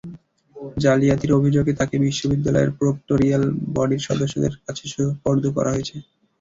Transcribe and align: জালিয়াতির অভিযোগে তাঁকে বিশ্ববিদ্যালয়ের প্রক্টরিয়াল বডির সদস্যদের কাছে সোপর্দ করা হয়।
জালিয়াতির 0.77 1.31
অভিযোগে 1.33 1.73
তাঁকে 1.79 1.95
বিশ্ববিদ্যালয়ের 1.99 2.71
প্রক্টরিয়াল 2.79 3.43
বডির 3.75 4.05
সদস্যদের 4.07 4.53
কাছে 4.59 4.83
সোপর্দ 4.93 5.43
করা 5.55 5.69
হয়। 5.71 5.85